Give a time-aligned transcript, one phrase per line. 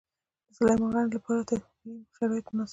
[0.47, 1.59] د سلیمان غر لپاره طبیعي
[2.17, 2.69] شرایط مناسب دي.